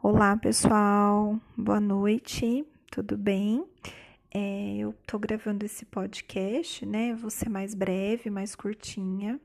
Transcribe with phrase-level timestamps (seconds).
[0.00, 3.66] Olá, pessoal, boa noite, tudo bem?
[4.32, 7.14] É, eu tô gravando esse podcast, né?
[7.14, 9.40] Vou ser mais breve, mais curtinha.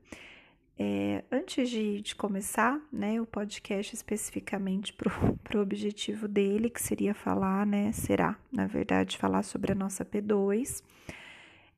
[0.78, 7.16] É, antes de, de, começar, né, o podcast especificamente para o objetivo dele, que seria
[7.16, 10.84] falar, né, será, na verdade, falar sobre a nossa P2,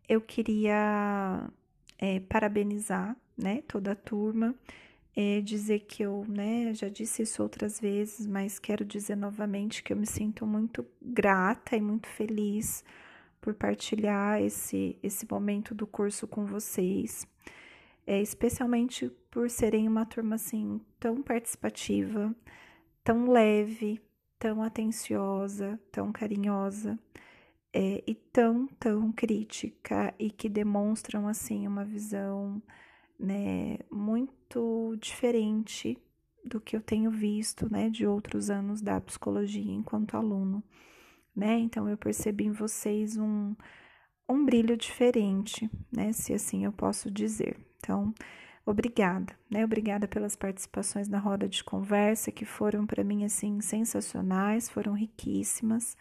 [0.10, 1.50] eu queria
[1.98, 4.54] é, parabenizar, né, toda a turma,
[5.16, 9.94] é, dizer que eu, né, já disse isso outras vezes, mas quero dizer novamente que
[9.94, 12.84] eu me sinto muito grata e muito feliz
[13.40, 17.26] por partilhar esse, esse momento do curso com vocês,
[18.06, 22.36] é, especialmente por serem uma turma assim tão participativa,
[23.04, 24.02] tão leve,
[24.38, 27.00] tão atenciosa, tão carinhosa.
[27.78, 32.62] É, e tão, tão crítica e que demonstram assim uma visão
[33.20, 35.98] né, muito diferente
[36.44, 40.64] do que eu tenho visto, né, de outros anos da psicologia enquanto aluno,
[41.36, 41.58] né?
[41.58, 43.56] Então eu percebi em vocês um
[44.28, 47.58] um brilho diferente, né, se assim eu posso dizer.
[47.78, 48.14] Então,
[48.66, 49.64] obrigada, né?
[49.64, 55.96] Obrigada pelas participações na roda de conversa que foram para mim assim sensacionais, foram riquíssimas.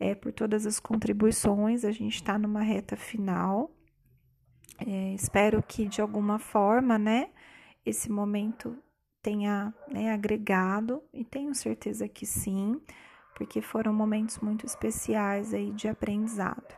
[0.00, 3.70] É, por todas as contribuições, a gente está numa reta final
[4.86, 7.30] é, espero que de alguma forma, né,
[7.84, 8.76] esse momento
[9.22, 12.80] tenha né, agregado e tenho certeza que sim,
[13.36, 16.74] porque foram momentos muito especiais aí de aprendizado.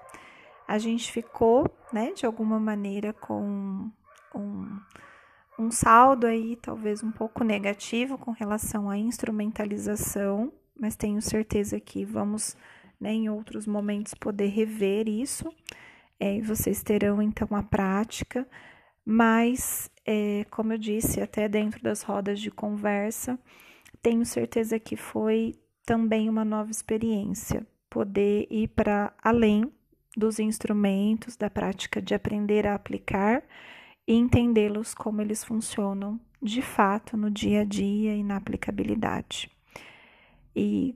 [0.67, 3.91] A gente ficou, né, de alguma maneira com
[4.35, 4.81] um,
[5.59, 12.05] um saldo aí talvez um pouco negativo com relação à instrumentalização, mas tenho certeza que
[12.05, 12.57] vamos,
[13.01, 15.53] né, em outros momentos poder rever isso
[16.19, 18.47] é, vocês terão então a prática,
[19.05, 23.39] mas, é, como eu disse, até dentro das rodas de conversa,
[24.03, 25.55] tenho certeza que foi
[25.85, 29.71] também uma nova experiência, poder ir para além
[30.17, 33.43] dos instrumentos, da prática de aprender a aplicar
[34.07, 39.51] e entendê-los como eles funcionam de fato no dia a dia e na aplicabilidade.
[40.55, 40.95] E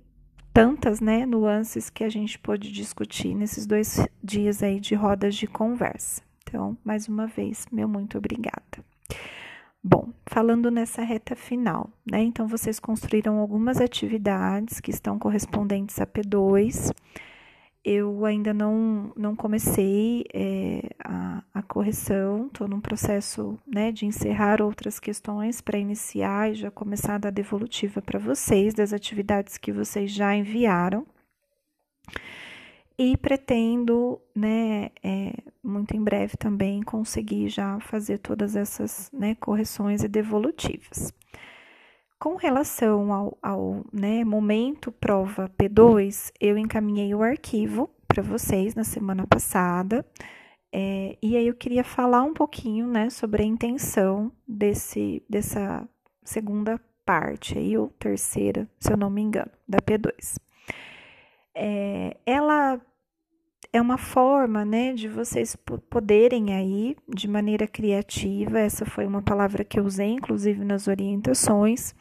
[0.58, 5.46] tantas né, nuances que a gente pôde discutir nesses dois dias aí de rodas de
[5.46, 6.20] conversa.
[6.42, 8.84] Então, mais uma vez, meu muito obrigada.
[9.80, 12.22] Bom, falando nessa reta final, né?
[12.22, 16.92] Então, vocês construíram algumas atividades que estão correspondentes a P2
[17.88, 24.60] eu ainda não, não comecei é, a, a, correção, estou num processo né, de encerrar
[24.60, 29.72] outras questões para iniciar e já começar a dar devolutiva para vocês das atividades que
[29.72, 31.06] vocês já enviaram.
[32.98, 35.32] E pretendo, né, é,
[35.62, 41.10] muito em breve também, conseguir já fazer todas essas né, correções e devolutivas.
[42.18, 48.82] Com relação ao, ao né, momento prova P2, eu encaminhei o arquivo para vocês na
[48.82, 50.04] semana passada.
[50.72, 55.88] É, e aí eu queria falar um pouquinho né, sobre a intenção desse, dessa
[56.24, 60.38] segunda parte, aí, ou terceira, se eu não me engano, da P2.
[61.54, 62.80] É, ela
[63.72, 65.56] é uma forma né, de vocês
[65.90, 71.94] poderem aí, de maneira criativa, essa foi uma palavra que eu usei, inclusive nas orientações,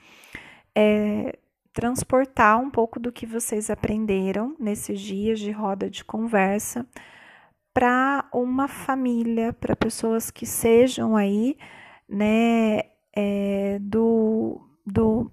[0.73, 1.38] é,
[1.73, 6.88] transportar um pouco do que vocês aprenderam nesses dias de roda de conversa
[7.73, 11.57] para uma família, para pessoas que sejam aí,
[12.09, 12.79] né,
[13.13, 15.29] é, do, do,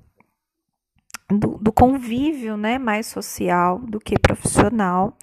[1.30, 5.16] do, do convívio, né, mais social do que profissional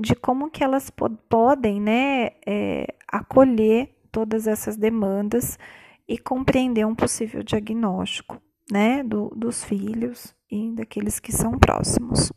[0.00, 0.90] de como que elas
[1.28, 5.58] podem né, é, acolher todas essas demandas
[6.08, 8.40] e compreender um possível diagnóstico
[8.70, 12.32] né, do, dos filhos e daqueles que são próximos.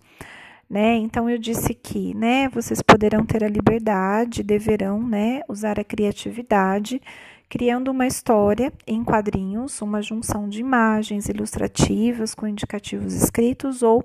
[0.69, 0.95] Né?
[0.95, 7.01] Então eu disse que, né, vocês poderão ter a liberdade, deverão, né, usar a criatividade,
[7.49, 14.03] criando uma história em quadrinhos, uma junção de imagens ilustrativas com indicativos escritos ou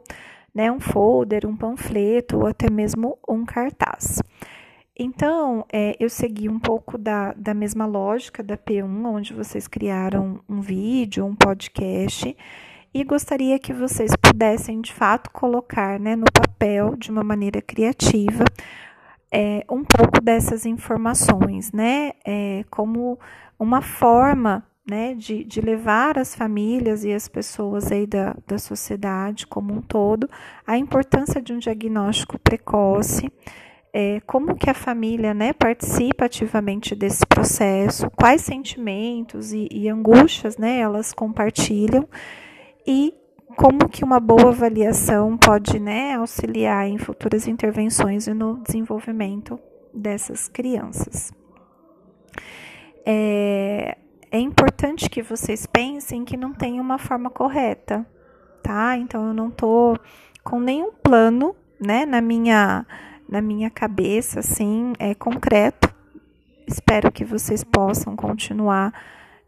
[0.55, 4.21] né, um folder, um panfleto ou até mesmo um cartaz.
[4.99, 10.41] Então, é, eu segui um pouco da, da mesma lógica da P1, onde vocês criaram
[10.49, 12.37] um vídeo, um podcast,
[12.93, 18.45] e gostaria que vocês pudessem, de fato, colocar né, no papel, de uma maneira criativa,
[19.33, 23.21] é, um pouco dessas informações, né, é, como
[23.57, 29.47] uma forma né, de, de levar as famílias e as pessoas aí da, da sociedade
[29.47, 30.29] como um todo
[30.67, 33.31] a importância de um diagnóstico precoce,
[33.93, 40.57] é, como que a família né, participa ativamente desse processo, quais sentimentos e, e angústias
[40.57, 42.09] né, elas compartilham
[42.87, 43.15] e
[43.57, 49.59] como que uma boa avaliação pode né, auxiliar em futuras intervenções e no desenvolvimento
[49.93, 51.33] dessas crianças.
[53.05, 53.97] É,
[54.31, 58.07] é importante que vocês pensem que não tem uma forma correta,
[58.63, 58.97] tá?
[58.97, 59.97] Então eu não tô
[60.45, 62.87] com nenhum plano, né, na minha
[63.29, 65.95] na minha cabeça assim, é concreto.
[66.67, 68.93] Espero que vocês possam continuar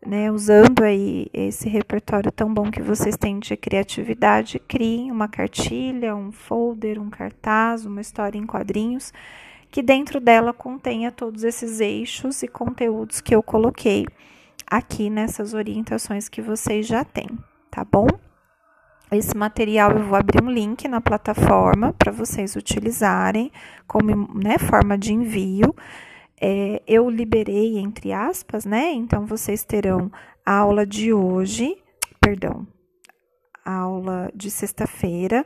[0.04, 6.16] né, usando aí esse repertório tão bom que vocês têm de criatividade, criem uma cartilha,
[6.16, 9.12] um folder, um cartaz, uma história em quadrinhos,
[9.70, 14.06] que dentro dela contenha todos esses eixos e conteúdos que eu coloquei
[14.70, 17.28] aqui nessas orientações que vocês já têm,
[17.70, 18.06] tá bom?
[19.10, 23.50] Esse material eu vou abrir um link na plataforma para vocês utilizarem
[23.86, 25.74] como né, forma de envio
[26.40, 28.92] é, eu liberei, entre aspas, né?
[28.92, 30.10] Então, vocês terão
[30.44, 31.76] a aula de hoje,
[32.18, 32.66] perdão,
[33.64, 35.44] aula de sexta-feira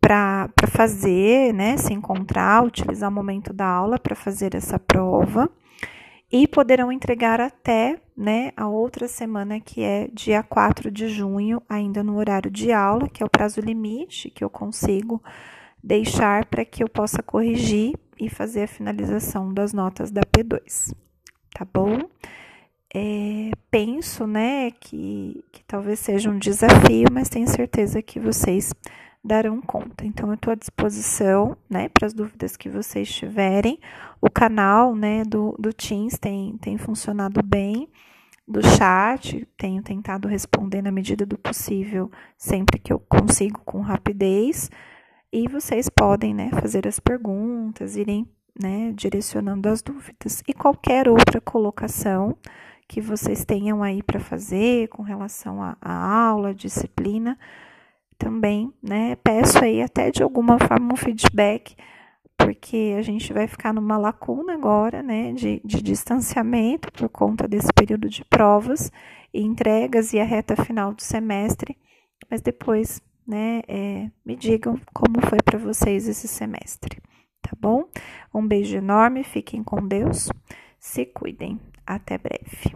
[0.00, 1.76] para fazer, né?
[1.76, 5.50] Se encontrar, utilizar o momento da aula para fazer essa prova
[6.32, 12.04] e poderão entregar até né, a outra semana, que é dia 4 de junho, ainda
[12.04, 15.22] no horário de aula, que é o prazo limite que eu consigo
[15.82, 20.94] deixar para que eu possa corrigir e fazer a finalização das notas da P2,
[21.54, 21.98] tá bom?
[22.94, 28.74] É, penso, né, que, que talvez seja um desafio, mas tenho certeza que vocês
[29.24, 30.04] darão conta.
[30.04, 33.80] Então, eu estou à disposição, né, para as dúvidas que vocês tiverem.
[34.20, 37.88] O canal, né, do, do Teams tem, tem funcionado bem.
[38.50, 44.68] Do chat, tenho tentado responder na medida do possível, sempre que eu consigo, com rapidez.
[45.32, 48.26] E vocês podem né, fazer as perguntas, irem
[48.60, 50.42] né, direcionando as dúvidas.
[50.48, 52.36] E qualquer outra colocação
[52.88, 57.38] que vocês tenham aí para fazer com relação à, aula, disciplina,
[58.18, 61.76] também, né, peço aí até de alguma forma um feedback,
[62.44, 67.72] porque a gente vai ficar numa lacuna agora, né, de, de distanciamento por conta desse
[67.72, 68.90] período de provas
[69.32, 71.76] e entregas e a reta final do semestre,
[72.30, 73.00] mas depois
[73.30, 73.62] né?
[73.68, 77.00] É, me digam como foi para vocês esse semestre,
[77.40, 77.88] tá bom?
[78.34, 80.28] Um beijo enorme, fiquem com Deus,
[80.78, 81.60] se cuidem.
[81.86, 82.74] Até breve.